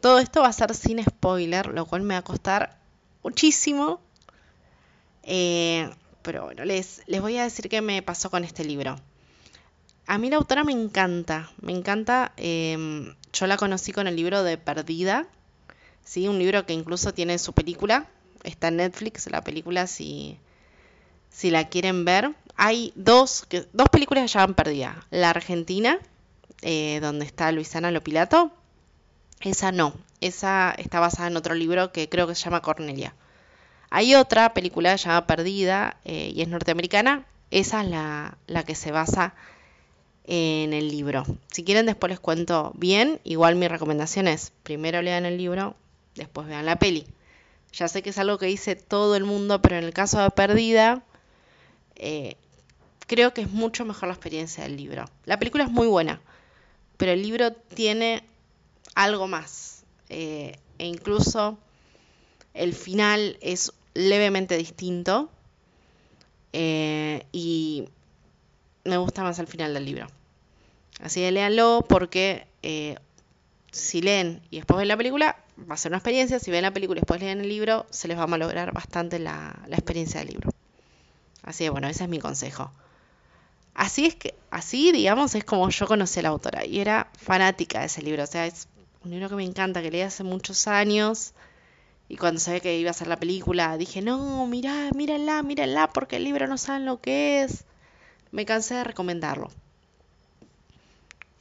Todo 0.00 0.18
esto 0.18 0.42
va 0.42 0.48
a 0.48 0.52
ser 0.52 0.74
sin 0.74 1.02
spoiler, 1.02 1.68
lo 1.68 1.86
cual 1.86 2.02
me 2.02 2.14
va 2.14 2.18
a 2.18 2.24
costar 2.24 2.78
muchísimo. 3.22 4.00
Eh, 5.22 5.88
pero 6.22 6.44
bueno, 6.44 6.64
les, 6.64 7.02
les 7.06 7.20
voy 7.20 7.38
a 7.38 7.44
decir 7.44 7.68
qué 7.68 7.80
me 7.80 8.02
pasó 8.02 8.30
con 8.30 8.44
este 8.44 8.64
libro. 8.64 8.96
A 10.06 10.18
mí 10.18 10.28
la 10.28 10.36
autora 10.36 10.64
me 10.64 10.72
encanta, 10.72 11.50
me 11.60 11.72
encanta. 11.72 12.32
Em, 12.36 13.14
yo 13.32 13.46
la 13.46 13.56
conocí 13.56 13.92
con 13.92 14.06
el 14.06 14.16
libro 14.16 14.42
de 14.42 14.58
Perdida, 14.58 15.26
¿sí? 16.04 16.28
un 16.28 16.38
libro 16.38 16.66
que 16.66 16.74
incluso 16.74 17.14
tiene 17.14 17.38
su 17.38 17.52
película. 17.52 18.06
Está 18.42 18.68
en 18.68 18.76
Netflix 18.76 19.30
la 19.30 19.42
película 19.42 19.86
si, 19.86 20.36
si 21.30 21.50
la 21.50 21.68
quieren 21.68 22.04
ver 22.04 22.34
hay 22.64 22.92
dos, 22.94 23.48
dos 23.72 23.88
películas 23.88 24.22
que 24.22 24.34
ya 24.34 24.44
han 24.44 24.54
perdido. 24.54 24.92
La 25.10 25.30
Argentina, 25.30 25.98
eh, 26.60 27.00
donde 27.02 27.24
está 27.26 27.50
Luisana 27.50 27.90
Lopilato, 27.90 28.52
esa 29.40 29.72
no. 29.72 29.94
esa 30.20 30.72
está 30.78 31.00
basada 31.00 31.26
en 31.26 31.36
otro 31.36 31.56
libro 31.56 31.90
que 31.90 32.08
creo 32.08 32.28
que 32.28 32.36
se 32.36 32.44
llama 32.44 32.62
Cornelia. 32.62 33.16
Hay 33.90 34.14
otra 34.14 34.54
película 34.54 34.94
llamada 34.94 35.26
Perdida 35.26 35.96
eh, 36.04 36.30
y 36.32 36.40
es 36.40 36.46
norteamericana. 36.46 37.26
Esa 37.50 37.82
es 37.82 37.90
la, 37.90 38.38
la 38.46 38.62
que 38.62 38.76
se 38.76 38.92
basa 38.92 39.34
en 40.22 40.72
el 40.72 40.88
libro. 40.88 41.24
Si 41.50 41.64
quieren 41.64 41.84
después 41.84 42.10
les 42.10 42.20
cuento 42.20 42.70
bien. 42.76 43.18
Igual 43.24 43.56
mi 43.56 43.66
recomendación 43.66 44.28
es 44.28 44.52
primero 44.62 45.02
lean 45.02 45.26
el 45.26 45.36
libro, 45.36 45.74
después 46.14 46.46
vean 46.46 46.66
la 46.66 46.76
peli. 46.76 47.08
Ya 47.72 47.88
sé 47.88 48.02
que 48.02 48.10
es 48.10 48.18
algo 48.18 48.38
que 48.38 48.46
dice 48.46 48.76
todo 48.76 49.16
el 49.16 49.24
mundo, 49.24 49.60
pero 49.60 49.78
en 49.78 49.84
el 49.84 49.92
caso 49.92 50.22
de 50.22 50.30
Perdida, 50.30 51.02
eh, 51.96 52.36
creo 53.12 53.34
que 53.34 53.42
es 53.42 53.50
mucho 53.50 53.84
mejor 53.84 54.08
la 54.08 54.14
experiencia 54.14 54.64
del 54.64 54.76
libro. 54.76 55.04
La 55.26 55.38
película 55.38 55.64
es 55.64 55.70
muy 55.70 55.86
buena, 55.86 56.20
pero 56.96 57.12
el 57.12 57.20
libro 57.22 57.52
tiene 57.52 58.24
algo 58.94 59.28
más. 59.28 59.84
Eh, 60.08 60.58
e 60.78 60.86
incluso 60.86 61.58
el 62.54 62.72
final 62.72 63.36
es 63.42 63.72
levemente 63.92 64.56
distinto. 64.56 65.30
Eh, 66.54 67.26
y 67.32 67.88
me 68.84 68.96
gusta 68.96 69.22
más 69.22 69.38
el 69.38 69.46
final 69.46 69.74
del 69.74 69.84
libro. 69.84 70.06
Así 71.00 71.20
que 71.20 71.32
léanlo 71.32 71.84
porque 71.86 72.46
si 73.72 74.02
leen 74.02 74.40
y 74.50 74.56
después 74.56 74.78
ven 74.78 74.88
la 74.88 74.96
película, 74.96 75.36
va 75.70 75.74
a 75.74 75.78
ser 75.78 75.90
una 75.90 75.98
experiencia. 75.98 76.38
Si 76.38 76.50
ven 76.50 76.62
la 76.62 76.72
película 76.72 76.98
y 76.98 77.02
después 77.02 77.20
leen 77.20 77.40
el 77.40 77.48
libro, 77.48 77.86
se 77.90 78.08
les 78.08 78.16
va 78.16 78.22
a 78.22 78.26
malograr 78.26 78.72
bastante 78.72 79.18
la, 79.18 79.60
la 79.66 79.76
experiencia 79.76 80.20
del 80.20 80.30
libro. 80.30 80.50
Así 81.42 81.64
que 81.64 81.70
bueno, 81.70 81.88
ese 81.88 82.04
es 82.04 82.08
mi 82.08 82.18
consejo. 82.18 82.72
Así 83.74 84.06
es 84.06 84.14
que, 84.14 84.34
así 84.50 84.92
digamos, 84.92 85.34
es 85.34 85.44
como 85.44 85.68
yo 85.70 85.86
conocí 85.86 86.20
a 86.20 86.22
la 86.24 86.28
autora 86.28 86.64
y 86.64 86.80
era 86.80 87.10
fanática 87.18 87.80
de 87.80 87.86
ese 87.86 88.02
libro. 88.02 88.22
O 88.24 88.26
sea, 88.26 88.46
es 88.46 88.68
un 89.04 89.10
libro 89.10 89.28
que 89.28 89.34
me 89.34 89.44
encanta, 89.44 89.82
que 89.82 89.90
leí 89.90 90.02
hace 90.02 90.24
muchos 90.24 90.68
años. 90.68 91.32
Y 92.08 92.16
cuando 92.16 92.40
sabía 92.40 92.60
que 92.60 92.78
iba 92.78 92.90
a 92.90 92.94
ser 92.94 93.08
la 93.08 93.18
película, 93.18 93.76
dije, 93.78 94.02
no, 94.02 94.46
mirá, 94.46 94.90
mírala, 94.94 95.42
mírala, 95.42 95.88
porque 95.88 96.16
el 96.16 96.24
libro 96.24 96.46
no 96.46 96.58
saben 96.58 96.84
lo 96.84 97.00
que 97.00 97.42
es. 97.42 97.64
Me 98.30 98.44
cansé 98.44 98.74
de 98.74 98.84
recomendarlo. 98.84 99.50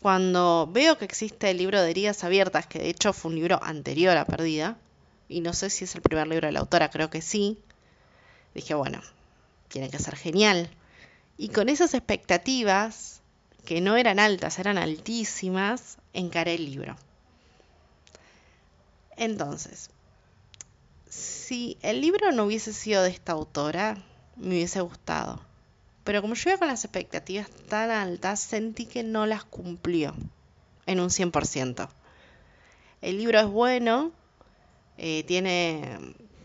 Cuando 0.01 0.67
veo 0.71 0.97
que 0.97 1.05
existe 1.05 1.51
el 1.51 1.57
libro 1.57 1.81
de 1.81 1.91
heridas 1.91 2.23
abiertas, 2.23 2.65
que 2.65 2.79
de 2.79 2.89
hecho 2.89 3.13
fue 3.13 3.29
un 3.29 3.35
libro 3.35 3.59
anterior 3.61 4.17
a 4.17 4.25
Perdida, 4.25 4.77
y 5.29 5.41
no 5.41 5.53
sé 5.53 5.69
si 5.69 5.83
es 5.83 5.93
el 5.95 6.01
primer 6.01 6.27
libro 6.27 6.47
de 6.47 6.53
la 6.53 6.61
autora, 6.61 6.89
creo 6.89 7.09
que 7.09 7.21
sí, 7.21 7.59
dije, 8.55 8.73
bueno, 8.73 9.01
tiene 9.67 9.89
que 9.89 9.99
ser 9.99 10.15
genial. 10.15 10.69
Y 11.41 11.49
con 11.49 11.69
esas 11.69 11.95
expectativas, 11.95 13.23
que 13.65 13.81
no 13.81 13.97
eran 13.97 14.19
altas, 14.19 14.59
eran 14.59 14.77
altísimas, 14.77 15.97
encaré 16.13 16.53
el 16.53 16.65
libro. 16.65 16.95
Entonces, 19.17 19.89
si 21.09 21.79
el 21.81 21.99
libro 21.99 22.31
no 22.31 22.43
hubiese 22.43 22.73
sido 22.73 23.01
de 23.01 23.09
esta 23.09 23.31
autora, 23.31 23.97
me 24.35 24.49
hubiese 24.49 24.81
gustado. 24.81 25.41
Pero 26.03 26.21
como 26.21 26.35
yo 26.35 26.51
iba 26.51 26.59
con 26.59 26.67
las 26.67 26.85
expectativas 26.85 27.49
tan 27.67 27.89
altas, 27.89 28.39
sentí 28.39 28.85
que 28.85 29.01
no 29.01 29.25
las 29.25 29.43
cumplió 29.43 30.13
en 30.85 30.99
un 30.99 31.09
100%. 31.09 31.89
El 33.01 33.17
libro 33.17 33.39
es 33.39 33.47
bueno, 33.47 34.11
eh, 34.99 35.23
tiene, 35.23 35.97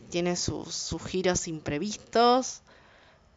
tiene 0.08 0.36
sus, 0.36 0.74
sus 0.74 1.02
giros 1.04 1.48
imprevistos, 1.48 2.62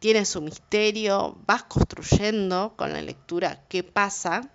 tiene 0.00 0.24
su 0.24 0.40
misterio, 0.40 1.38
vas 1.46 1.62
construyendo 1.64 2.74
con 2.76 2.92
la 2.92 3.02
lectura 3.02 3.62
qué 3.68 3.84
pasa. 3.84 4.50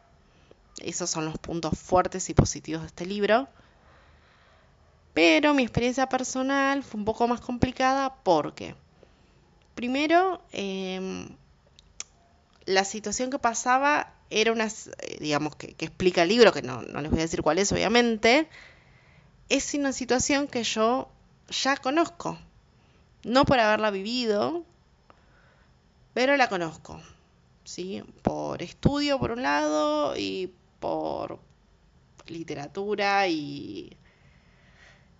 Esos 0.81 1.09
son 1.09 1.25
los 1.25 1.37
puntos 1.37 1.79
fuertes 1.79 2.29
y 2.29 2.33
positivos 2.33 2.81
de 2.81 2.87
este 2.87 3.05
libro. 3.05 3.47
Pero 5.13 5.53
mi 5.53 5.63
experiencia 5.63 6.09
personal 6.09 6.83
fue 6.83 6.99
un 6.99 7.05
poco 7.05 7.27
más 7.27 7.39
complicada 7.39 8.15
porque, 8.23 8.75
primero, 9.75 10.41
eh, 10.51 11.29
la 12.65 12.83
situación 12.83 13.29
que 13.29 13.39
pasaba 13.39 14.11
era 14.31 14.51
una, 14.51 14.65
eh, 14.65 15.17
digamos, 15.19 15.55
que, 15.55 15.75
explica 15.79 16.23
el 16.23 16.29
libro, 16.29 16.51
que 16.51 16.63
no, 16.63 16.81
no, 16.81 17.01
les 17.01 17.11
voy 17.11 17.19
a 17.19 17.23
decir 17.23 17.43
cuál 17.43 17.59
es, 17.59 17.71
obviamente, 17.71 18.49
es 19.49 19.73
una 19.75 19.93
situación 19.93 20.47
que 20.47 20.63
yo 20.63 21.07
ya 21.49 21.77
conozco. 21.77 22.37
No 23.23 23.45
por 23.45 23.59
haberla 23.59 23.91
vivido, 23.91 24.65
pero 26.15 26.35
la 26.37 26.49
conozco. 26.49 26.99
¿sí? 27.65 28.01
Por 28.21 28.61
estudio, 28.61 29.19
por 29.19 29.31
un 29.31 29.41
lado, 29.43 30.15
y 30.15 30.53
por 30.79 31.39
literatura 32.27 33.27
y, 33.27 33.97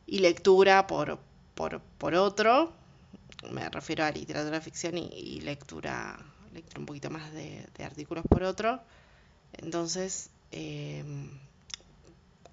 y 0.07 0.19
lectura 0.19 0.87
por, 0.87 1.19
por, 1.53 1.81
por, 1.81 2.15
otro. 2.15 2.71
Me 3.51 3.67
refiero 3.69 4.05
a 4.05 4.11
literatura 4.11 4.61
ficción 4.61 4.97
y, 4.97 5.07
y 5.07 5.41
lectura 5.41 6.17
un 6.77 6.85
poquito 6.85 7.09
más 7.09 7.33
de, 7.33 7.67
artículos 7.83 8.23
por 8.29 8.43
otro. 8.43 8.81
Entonces, 9.53 10.29
em, 10.51 11.29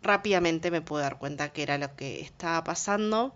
rápidamente 0.03 0.71
me 0.71 0.83
pude 0.83 1.03
dar 1.03 1.19
cuenta 1.19 1.53
que 1.53 1.63
era 1.63 1.79
lo 1.79 1.95
que 1.97 2.21
estaba 2.21 2.65
pasando. 2.65 3.35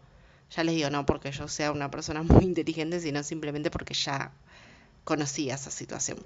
Ya 0.50 0.64
les 0.64 0.74
digo, 0.74 0.90
no 0.90 1.06
porque 1.06 1.32
yo 1.32 1.48
sea 1.48 1.72
una 1.72 1.90
persona 1.90 2.22
muy 2.24 2.44
inteligente, 2.44 3.00
sino 3.00 3.22
simplemente 3.22 3.70
porque 3.70 3.94
ya 3.94 4.32
conocía 5.06 5.54
esa 5.54 5.70
situación. 5.70 6.18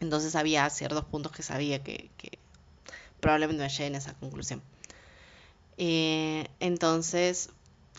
Entonces 0.00 0.36
había 0.36 0.68
ciertos 0.68 1.06
puntos 1.06 1.32
que 1.32 1.42
sabía 1.42 1.82
que, 1.82 2.10
probablemente 3.20 3.62
me 3.62 3.70
lleguen 3.70 3.94
a 3.94 3.98
esa 3.98 4.12
conclusión. 4.12 4.60
Eh, 5.78 6.46
entonces, 6.60 7.48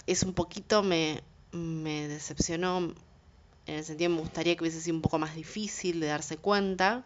es 0.05 0.21
un 0.21 0.33
poquito 0.33 0.83
me, 0.83 1.23
me 1.51 2.07
decepcionó 2.07 2.93
en 3.69 3.75
el 3.75 3.83
sentido 3.83 4.09
me 4.09 4.21
gustaría 4.21 4.55
que 4.55 4.63
hubiese 4.63 4.81
sido 4.81 4.95
un 4.95 5.01
poco 5.01 5.19
más 5.19 5.35
difícil 5.35 5.99
de 5.99 6.07
darse 6.07 6.37
cuenta. 6.37 7.03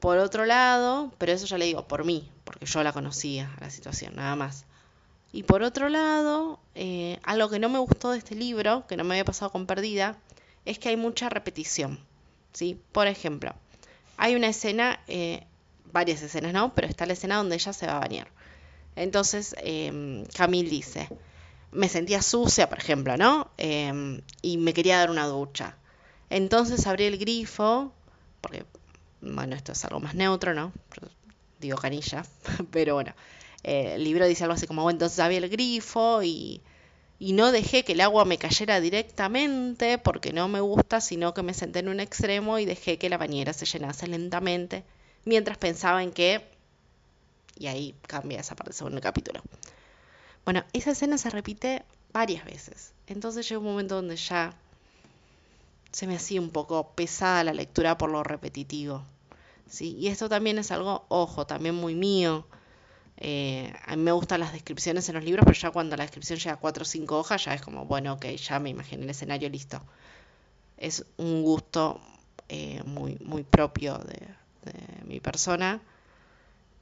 Por 0.00 0.18
otro 0.18 0.44
lado, 0.44 1.12
pero 1.18 1.32
eso 1.32 1.46
ya 1.46 1.56
le 1.56 1.66
digo 1.66 1.86
por 1.86 2.04
mí, 2.04 2.28
porque 2.44 2.66
yo 2.66 2.82
la 2.82 2.92
conocía, 2.92 3.54
la 3.60 3.70
situación, 3.70 4.16
nada 4.16 4.34
más. 4.34 4.64
Y 5.32 5.44
por 5.44 5.62
otro 5.62 5.88
lado, 5.88 6.58
eh, 6.74 7.20
algo 7.22 7.48
que 7.48 7.60
no 7.60 7.68
me 7.68 7.78
gustó 7.78 8.10
de 8.10 8.18
este 8.18 8.34
libro, 8.34 8.86
que 8.88 8.96
no 8.96 9.04
me 9.04 9.14
había 9.14 9.24
pasado 9.24 9.52
con 9.52 9.66
Perdida, 9.66 10.16
es 10.68 10.78
que 10.78 10.90
hay 10.90 10.96
mucha 10.96 11.30
repetición. 11.30 11.98
¿sí? 12.52 12.78
Por 12.92 13.06
ejemplo, 13.06 13.54
hay 14.18 14.36
una 14.36 14.48
escena, 14.48 15.00
eh, 15.08 15.44
varias 15.92 16.20
escenas, 16.20 16.52
¿no? 16.52 16.74
Pero 16.74 16.86
está 16.86 17.06
la 17.06 17.14
escena 17.14 17.36
donde 17.36 17.56
ella 17.56 17.72
se 17.72 17.86
va 17.86 17.96
a 17.96 18.00
bañar. 18.00 18.28
Entonces, 18.94 19.56
eh, 19.60 20.24
Camille 20.34 20.68
dice, 20.68 21.08
me 21.72 21.88
sentía 21.88 22.20
sucia, 22.20 22.68
por 22.68 22.78
ejemplo, 22.78 23.16
¿no? 23.16 23.50
Em, 23.56 24.20
y 24.42 24.58
me 24.58 24.74
quería 24.74 24.98
dar 24.98 25.10
una 25.10 25.26
ducha. 25.26 25.76
Entonces 26.28 26.86
abrí 26.86 27.04
el 27.04 27.16
grifo, 27.16 27.92
porque, 28.42 28.66
bueno, 29.22 29.56
esto 29.56 29.72
es 29.72 29.84
algo 29.84 30.00
más 30.00 30.14
neutro, 30.14 30.52
¿no? 30.52 30.72
digo 31.60 31.76
canilla, 31.76 32.24
pero 32.70 32.94
bueno, 32.94 33.14
eh, 33.64 33.94
el 33.94 34.04
libro 34.04 34.26
dice 34.26 34.44
algo 34.44 34.54
así 34.54 34.66
como, 34.66 34.82
bueno, 34.82 34.96
entonces 34.96 35.18
abrí 35.18 35.36
el 35.36 35.48
grifo 35.48 36.22
y, 36.22 36.60
y 37.18 37.32
no 37.32 37.50
dejé 37.50 37.84
que 37.84 37.92
el 37.92 38.00
agua 38.00 38.24
me 38.24 38.38
cayera 38.38 38.80
directamente 38.80 39.98
porque 39.98 40.32
no 40.32 40.48
me 40.48 40.60
gusta, 40.60 41.00
sino 41.00 41.34
que 41.34 41.42
me 41.42 41.54
senté 41.54 41.80
en 41.80 41.88
un 41.88 42.00
extremo 42.00 42.58
y 42.58 42.64
dejé 42.64 42.98
que 42.98 43.08
la 43.08 43.18
bañera 43.18 43.52
se 43.52 43.66
llenase 43.66 44.06
lentamente, 44.06 44.84
mientras 45.24 45.58
pensaba 45.58 46.02
en 46.02 46.12
que... 46.12 46.48
Y 47.56 47.66
ahí 47.66 47.94
cambia 48.06 48.40
esa 48.40 48.54
parte 48.54 48.72
según 48.72 48.94
el 48.94 49.00
capítulo. 49.00 49.42
Bueno, 50.44 50.64
esa 50.72 50.92
escena 50.92 51.18
se 51.18 51.28
repite 51.28 51.82
varias 52.12 52.44
veces. 52.44 52.92
Entonces 53.08 53.48
llega 53.48 53.58
un 53.58 53.66
momento 53.66 53.96
donde 53.96 54.14
ya 54.14 54.54
se 55.90 56.06
me 56.06 56.14
hacía 56.14 56.40
un 56.40 56.50
poco 56.50 56.92
pesada 56.92 57.42
la 57.42 57.52
lectura 57.52 57.98
por 57.98 58.10
lo 58.10 58.22
repetitivo. 58.22 59.02
¿sí? 59.68 59.96
Y 59.98 60.06
esto 60.06 60.28
también 60.28 60.58
es 60.58 60.70
algo, 60.70 61.04
ojo, 61.08 61.46
también 61.46 61.74
muy 61.74 61.96
mío. 61.96 62.46
Eh, 63.20 63.72
a 63.86 63.96
mí 63.96 64.02
me 64.02 64.12
gustan 64.12 64.40
las 64.40 64.52
descripciones 64.52 65.08
en 65.08 65.16
los 65.16 65.24
libros, 65.24 65.44
pero 65.44 65.58
ya 65.58 65.70
cuando 65.70 65.96
la 65.96 66.04
descripción 66.04 66.38
llega 66.38 66.52
a 66.52 66.56
cuatro 66.58 66.82
o 66.82 66.86
cinco 66.86 67.18
hojas, 67.18 67.44
ya 67.44 67.54
es 67.54 67.60
como, 67.60 67.84
bueno, 67.84 68.12
ok, 68.14 68.26
ya 68.26 68.60
me 68.60 68.70
imaginé 68.70 69.02
el 69.04 69.10
escenario 69.10 69.48
listo. 69.48 69.82
Es 70.76 71.04
un 71.16 71.42
gusto 71.42 72.00
eh, 72.48 72.80
muy, 72.86 73.18
muy 73.20 73.42
propio 73.42 73.98
de, 73.98 74.20
mi 75.04 75.18
persona. 75.20 75.80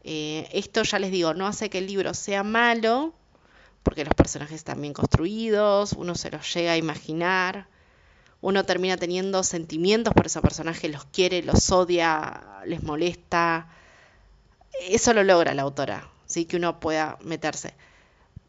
Eh, 0.05 0.49
esto 0.53 0.83
ya 0.83 0.99
les 0.99 1.11
digo, 1.11 1.35
no 1.35 1.47
hace 1.47 1.71
que 1.71 1.79
el 1.79 1.87
libro 1.87 2.13
sea 2.15 2.43
malo, 2.43 3.15
porque 3.83 4.05
los 4.05 4.15
personajes 4.15 4.57
están 4.57 4.81
bien 4.81 4.93
construidos, 4.93 5.93
uno 5.93 6.15
se 6.17 6.31
los 6.31 6.53
llega 6.53 6.73
a 6.73 6.77
imaginar, 6.77 7.67
uno 8.41 8.65
termina 8.65 8.97
teniendo 8.97 9.43
sentimientos 9.43 10.13
por 10.13 10.27
esos 10.27 10.43
personajes, 10.43 10.91
los 10.91 11.05
quiere, 11.07 11.43
los 11.43 11.71
odia, 11.71 12.43
les 12.67 12.83
molesta. 12.83 13.69
Eso 14.89 15.15
lo 15.15 15.25
logra 15.25 15.55
la 15.55 15.63
autora, 15.63 16.09
¿sí? 16.27 16.45
que 16.45 16.57
uno 16.57 16.81
pueda 16.81 17.19
meterse. 17.23 17.75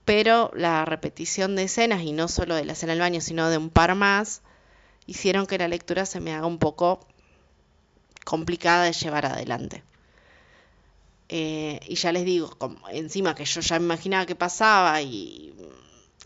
Pero 0.06 0.52
la 0.56 0.86
repetición 0.86 1.56
de 1.56 1.64
escenas, 1.64 2.02
y 2.02 2.14
no 2.14 2.28
solo 2.28 2.56
de 2.56 2.66
la 2.66 2.74
escena 2.74 2.94
del 2.94 3.02
baño, 3.02 3.22
sino 3.22 3.50
de 3.50 3.58
un 3.58 3.70
par 3.70 3.96
más, 3.96 4.42
hicieron 5.06 5.48
que 5.48 5.58
la 5.58 5.68
lectura 5.68 6.06
se 6.06 6.20
me 6.20 6.34
haga 6.34 6.48
un 6.48 6.60
poco 6.60 7.06
complicada 8.26 8.86
de 8.86 8.94
llevar 8.94 9.26
adelante. 9.26 9.84
Eh, 11.30 11.80
y 11.88 11.96
ya 11.96 12.12
les 12.12 12.24
digo, 12.26 12.50
como, 12.58 12.88
encima 12.90 13.36
que 13.36 13.44
yo 13.46 13.62
ya 13.62 13.80
me 13.80 13.86
imaginaba 13.86 14.26
que 14.26 14.36
pasaba 14.36 15.02
y, 15.02 15.54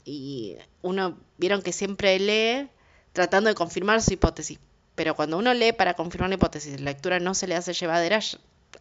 y 0.06 0.58
uno, 0.82 1.18
vieron 1.38 1.62
que 1.62 1.72
siempre 1.72 2.20
lee 2.20 2.70
tratando 3.14 3.50
de 3.50 3.56
confirmar 3.56 4.02
su 4.02 4.14
hipótesis. 4.14 4.60
Pero 4.96 5.16
cuando 5.16 5.38
uno 5.38 5.54
lee 5.54 5.74
para 5.74 5.96
confirmar 5.96 6.30
la 6.30 6.36
hipótesis, 6.36 6.80
la 6.80 6.92
lectura 6.92 7.20
no 7.20 7.34
se 7.34 7.48
le 7.48 7.56
hace 7.56 7.74
llevadera, 7.74 8.20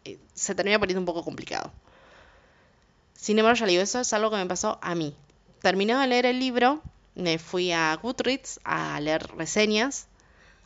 eh, 0.04 0.18
se 0.34 0.54
termina 0.54 0.78
poniendo 0.78 1.00
un 1.00 1.06
poco 1.06 1.24
complicado. 1.24 1.72
Sin 3.20 3.38
embargo, 3.38 3.60
ya 3.60 3.66
digo, 3.66 3.82
eso 3.82 4.00
es 4.00 4.12
algo 4.14 4.30
que 4.30 4.36
me 4.36 4.46
pasó 4.46 4.78
a 4.80 4.94
mí. 4.94 5.14
Terminado 5.60 6.00
de 6.00 6.06
leer 6.06 6.24
el 6.24 6.40
libro, 6.40 6.80
me 7.14 7.38
fui 7.38 7.70
a 7.70 7.94
Goodreads 7.96 8.60
a 8.64 8.98
leer 8.98 9.26
reseñas, 9.36 10.06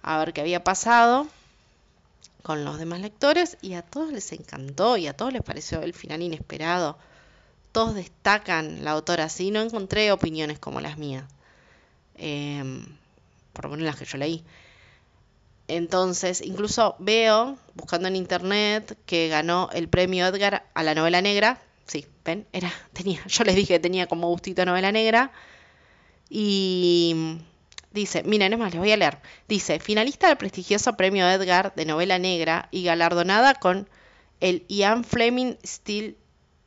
a 0.03 0.19
ver 0.19 0.33
qué 0.33 0.41
había 0.43 0.63
pasado 0.63 1.27
con 2.45 2.65
los 2.65 2.79
demás 2.79 3.01
lectores 3.01 3.57
y 3.61 3.75
a 3.75 3.83
todos 3.83 4.13
les 4.13 4.31
encantó 4.33 4.97
y 4.97 5.09
a 5.09 5.17
todos 5.17 5.33
les 5.33 5.43
pareció 5.43 5.83
el 5.83 5.95
final 5.95 6.23
inesperado. 6.23 6.97
Todos 7.73 7.97
destacan 7.97 8.85
la 8.85 8.93
autora 8.93 9.25
así, 9.25 9.51
no 9.51 9.61
encontré 9.61 10.13
opiniones 10.13 10.61
como 10.61 10.81
las 10.81 10.97
mías, 10.97 11.25
em, 12.17 12.85
por 13.53 13.65
lo 13.65 13.71
menos 13.73 13.87
las 13.87 13.97
que 13.97 14.05
yo 14.05 14.17
leí. 14.19 14.45
Entonces, 15.67 16.41
incluso 16.41 16.95
veo, 17.01 17.59
buscando 17.75 18.07
en 18.07 18.15
internet, 18.15 18.97
que 19.07 19.29
ganó 19.29 19.71
el 19.73 19.89
premio 19.89 20.27
Edgar 20.27 20.67
a 20.75 20.83
la 20.85 20.95
novela 20.95 21.21
negra. 21.21 21.61
Ven, 22.25 22.47
era, 22.53 22.73
tenía, 22.93 23.21
yo 23.27 23.45
les 23.45 23.55
dije 23.55 23.75
que 23.75 23.81
tenía 23.81 24.07
como 24.07 24.29
gustito 24.29 24.65
novela 24.65 24.93
negra. 24.93 25.33
Y 26.29 27.39
dice, 27.93 28.23
miren, 28.25 28.53
es 28.53 28.59
más, 28.59 28.73
les 28.73 28.81
voy 28.81 28.93
a 28.93 28.97
leer. 28.97 29.19
Dice, 29.49 29.79
finalista 29.79 30.29
del 30.29 30.37
prestigioso 30.37 30.97
premio 30.97 31.29
Edgar 31.29 31.75
de 31.75 31.85
novela 31.85 32.19
negra 32.19 32.69
y 32.71 32.85
galardonada 32.85 33.55
con 33.55 33.89
el 34.41 34.65
Ian 34.69 35.05
Fleming 35.05 35.57
Steel 35.65 36.17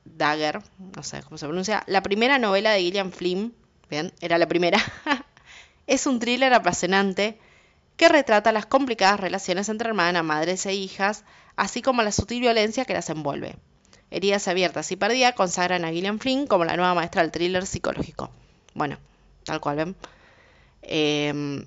Dagger, 0.05 0.61
no 0.95 1.03
sé 1.03 1.21
cómo 1.23 1.37
se 1.37 1.45
pronuncia, 1.45 1.83
la 1.87 2.01
primera 2.01 2.39
novela 2.39 2.71
de 2.71 2.79
Gillian 2.79 3.11
Flynn, 3.11 3.53
bien, 3.89 4.13
era 4.21 4.37
la 4.37 4.47
primera. 4.47 4.79
es 5.87 6.07
un 6.07 6.19
thriller 6.19 6.53
apasionante 6.53 7.39
que 7.97 8.09
retrata 8.09 8.51
las 8.51 8.65
complicadas 8.65 9.19
relaciones 9.19 9.69
entre 9.69 9.89
hermanas, 9.89 10.23
madres 10.23 10.65
e 10.65 10.73
hijas, 10.73 11.25
así 11.55 11.81
como 11.81 12.03
la 12.03 12.11
sutil 12.11 12.41
violencia 12.41 12.85
que 12.85 12.93
las 12.93 13.09
envuelve. 13.09 13.57
Heridas 14.09 14.47
abiertas 14.47 14.91
y 14.91 14.95
perdidas 14.95 15.33
consagran 15.33 15.83
a 15.83 15.89
Gillian 15.89 16.19
Flynn 16.19 16.47
como 16.47 16.65
la 16.65 16.77
nueva 16.77 16.93
maestra 16.93 17.21
del 17.21 17.31
thriller 17.31 17.65
psicológico. 17.65 18.29
Bueno, 18.73 18.97
tal 19.43 19.59
cual 19.59 19.75
ven. 19.75 19.95
Em, 20.81 21.65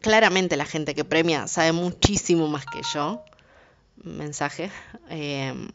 claramente 0.00 0.56
la 0.56 0.64
gente 0.64 0.94
que 0.94 1.04
premia 1.04 1.46
sabe 1.46 1.72
muchísimo 1.72 2.48
más 2.48 2.64
que 2.64 2.80
yo. 2.94 3.22
Mensaje. 4.02 4.70
Em, 5.10 5.68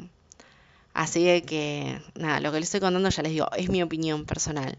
así 0.93 1.41
que, 1.43 2.01
nada, 2.15 2.39
lo 2.39 2.51
que 2.51 2.59
les 2.59 2.67
estoy 2.67 2.79
contando 2.79 3.09
ya 3.09 3.23
les 3.23 3.31
digo, 3.33 3.49
es 3.55 3.69
mi 3.69 3.83
opinión 3.83 4.25
personal. 4.25 4.77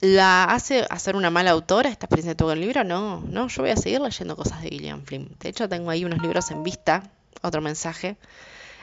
¿La 0.00 0.44
hace 0.44 0.86
hacer 0.90 1.16
una 1.16 1.30
mala 1.30 1.50
autora 1.50 1.88
esta 1.90 2.06
experiencia 2.06 2.30
de 2.30 2.36
todo 2.36 2.52
el 2.52 2.60
libro? 2.60 2.84
No, 2.84 3.20
no, 3.20 3.48
yo 3.48 3.62
voy 3.62 3.72
a 3.72 3.76
seguir 3.76 4.00
leyendo 4.00 4.36
cosas 4.36 4.62
de 4.62 4.68
Gillian 4.68 5.04
Flynn. 5.04 5.36
De 5.40 5.48
hecho, 5.48 5.68
tengo 5.68 5.90
ahí 5.90 6.04
unos 6.04 6.22
libros 6.22 6.52
en 6.52 6.62
vista, 6.62 7.10
otro 7.42 7.60
mensaje, 7.60 8.16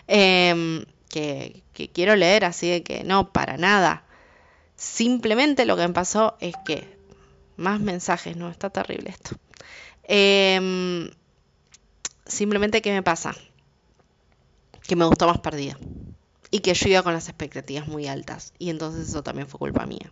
em, 0.08 0.86
que, 1.10 1.64
quiero 1.94 2.16
leer, 2.16 2.46
así 2.46 2.82
que 2.82 3.04
no, 3.04 3.32
para 3.32 3.58
nada. 3.58 4.04
Simplemente 4.76 5.66
lo 5.66 5.78
que 5.78 5.88
me 5.88 5.94
pasó 5.94 6.38
es 6.40 6.56
que, 6.66 6.98
más 7.58 7.80
mensajes, 7.80 8.36
no, 8.36 8.50
está 8.50 8.70
terrible 8.70 9.10
esto. 9.10 9.36
Em, 10.04 11.10
simplemente, 12.26 12.82
¿qué 12.82 12.92
me 12.92 13.04
pasa? 13.04 13.36
Que 14.88 14.96
me 14.96 15.06
gustó 15.06 15.28
más 15.28 15.40
perdida. 15.40 15.78
Y 16.52 16.60
que 16.60 16.74
yo 16.74 16.90
iba 16.90 17.04
con 17.04 17.14
las 17.14 17.28
expectativas 17.28 17.88
muy 17.88 18.08
altas. 18.08 18.54
Y 18.60 18.70
entonces 18.70 19.10
eso 19.10 19.24
también 19.24 19.48
fue 19.48 19.60
culpa 19.60 19.86
mía. 19.86 20.12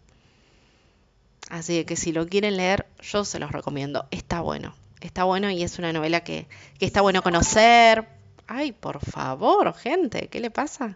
Así 1.49 1.85
que 1.85 1.95
si 1.95 2.11
lo 2.11 2.27
quieren 2.27 2.57
leer, 2.57 2.87
yo 3.01 3.25
se 3.25 3.39
los 3.39 3.51
recomiendo. 3.51 4.07
Está 4.11 4.41
bueno. 4.41 4.73
Está 5.01 5.25
bueno 5.25 5.49
y 5.51 5.63
es 5.63 5.77
una 5.79 5.91
novela 5.91 6.23
que, 6.23 6.47
está 6.79 7.01
bueno 7.01 7.21
conocer. 7.21 8.07
Ay, 8.55 8.71
por 8.71 8.99
favor, 8.99 9.73
gente, 9.73 10.27
¿qué 10.27 10.39
le 10.39 10.51
pasa? 10.51 10.95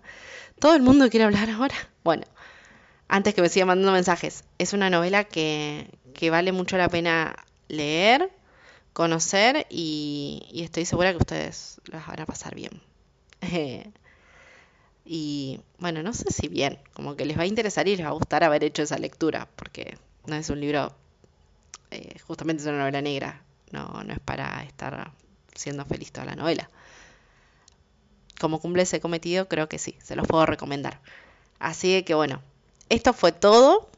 Todo 0.60 0.76
el 0.76 0.84
mundo 0.84 1.10
quiere 1.10 1.24
hablar 1.24 1.50
ahora. 1.50 1.74
Bueno, 2.04 2.24
antes 3.08 3.34
que 3.34 3.42
me 3.42 3.50
siga 3.50 3.66
mandando 3.66 3.94
mensajes, 3.94 4.44
es 4.60 4.74
una 4.74 4.92
novela 4.92 5.24
que, 5.24 5.90
que 6.14 6.30
vale 6.30 6.52
mucho 6.52 6.78
la 6.78 6.88
pena 6.88 7.36
leer, 7.68 8.32
conocer 8.94 9.66
y, 9.72 10.62
estoy 10.64 10.86
segura 10.86 11.12
que 11.14 11.18
ustedes 11.18 11.82
las 11.86 12.06
van 12.06 12.20
a 12.20 12.28
pasar 12.28 12.54
bien. 12.54 12.80
y 15.04 15.60
bueno, 15.80 16.04
no 16.04 16.14
sé 16.14 16.32
si 16.32 16.50
bien, 16.50 16.78
como 16.94 17.16
que 17.16 17.26
les 17.26 17.40
va 17.40 17.42
a 17.42 17.48
interesar 17.48 17.88
y 17.88 17.96
les 17.96 18.06
va 18.06 18.10
a 18.10 18.14
gustar 18.14 18.44
haber 18.44 18.64
hecho 18.64 18.84
esa 18.84 19.00
lectura, 19.00 19.48
porque 19.56 19.98
no 20.28 20.36
es 20.36 20.48
un 20.52 20.60
libro, 20.60 20.96
eh, 21.90 22.20
justamente 22.28 22.62
es 22.62 22.68
una 22.68 22.78
novela 22.78 23.02
negra, 23.02 23.42
no, 23.72 24.04
no 24.04 24.14
es 24.14 24.20
para 24.20 24.64
estar 24.64 25.12
siendo 25.56 25.84
feliz 25.86 26.12
toda 26.12 26.28
la 26.28 26.36
novela. 26.36 26.70
Como 28.40 28.60
cumple 28.60 28.84
ese 28.84 29.00
cometido, 29.00 29.48
creo 29.48 29.68
que 29.68 29.80
sí, 29.80 29.98
se 30.04 30.16
los 30.16 30.28
puedo 30.28 30.46
recomendar. 30.46 31.00
Así 31.60 32.04
que 32.04 32.14
bueno, 32.14 32.42
esto 32.90 33.14
fue 33.14 33.32
todo. 33.32 33.90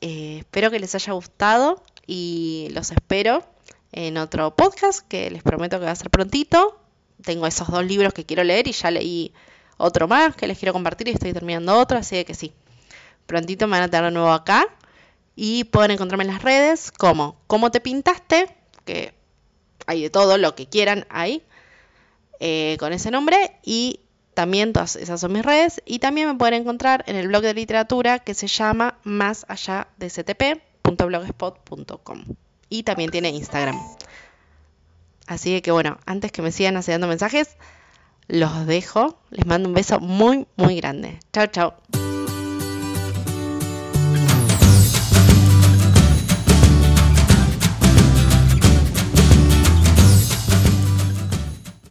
Eh, 0.00 0.38
espero 0.40 0.70
que 0.70 0.78
les 0.78 0.94
haya 0.94 1.12
gustado 1.12 1.82
y 2.06 2.68
los 2.72 2.90
espero 2.90 3.42
en 3.92 4.18
otro 4.18 4.54
podcast 4.54 5.06
que 5.08 5.30
les 5.30 5.42
prometo 5.42 5.78
que 5.78 5.86
va 5.86 5.92
a 5.92 5.96
ser 5.96 6.10
prontito. 6.10 6.78
Tengo 7.24 7.46
esos 7.46 7.68
dos 7.68 7.84
libros 7.84 8.12
que 8.12 8.26
quiero 8.26 8.44
leer 8.44 8.68
y 8.68 8.72
ya 8.72 8.90
leí 8.90 9.32
otro 9.78 10.06
más 10.06 10.36
que 10.36 10.46
les 10.46 10.58
quiero 10.58 10.72
compartir 10.72 11.08
y 11.08 11.12
estoy 11.12 11.32
terminando 11.32 11.78
otro, 11.78 11.98
así 11.98 12.24
que 12.24 12.34
sí. 12.34 12.52
Prontito 13.26 13.66
me 13.66 13.72
van 13.72 13.84
a 13.84 13.88
tener 13.88 14.06
de 14.06 14.10
nuevo 14.12 14.32
acá 14.32 14.66
y 15.34 15.64
pueden 15.64 15.92
encontrarme 15.92 16.24
en 16.24 16.30
las 16.30 16.42
redes 16.42 16.92
como 16.92 17.38
¿Cómo 17.46 17.70
te 17.70 17.80
pintaste? 17.80 18.54
Que 18.84 19.14
hay 19.86 20.02
de 20.02 20.10
todo, 20.10 20.38
lo 20.38 20.54
que 20.54 20.66
quieran 20.66 21.06
ahí, 21.10 21.42
eh, 22.40 22.76
con 22.78 22.92
ese 22.92 23.10
nombre. 23.10 23.52
Y 23.62 24.00
también 24.34 24.72
todas 24.72 24.96
esas 24.96 25.20
son 25.20 25.32
mis 25.32 25.44
redes. 25.44 25.82
Y 25.84 25.98
también 25.98 26.28
me 26.28 26.34
pueden 26.34 26.54
encontrar 26.54 27.04
en 27.06 27.16
el 27.16 27.28
blog 27.28 27.42
de 27.42 27.54
literatura 27.54 28.18
que 28.18 28.34
se 28.34 28.46
llama 28.46 28.98
más 29.04 29.46
allá 29.48 29.88
de 29.96 30.10
ctp.blogspot.com. 30.10 32.24
Y 32.68 32.82
también 32.82 33.10
tiene 33.10 33.30
Instagram. 33.30 33.78
Así 35.26 35.60
que 35.60 35.72
bueno, 35.72 35.98
antes 36.06 36.32
que 36.32 36.42
me 36.42 36.52
sigan 36.52 36.76
haciendo 36.76 37.06
mensajes, 37.06 37.56
los 38.28 38.66
dejo. 38.66 39.18
Les 39.30 39.46
mando 39.46 39.68
un 39.68 39.74
beso 39.74 40.00
muy, 40.00 40.46
muy 40.56 40.76
grande. 40.76 41.18
Chao, 41.32 41.46
chao. 41.46 41.74